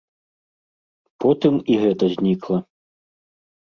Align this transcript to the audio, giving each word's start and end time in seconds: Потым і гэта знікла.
Потым 1.25 1.53
і 1.75 1.79
гэта 1.87 2.05
знікла. 2.17 2.57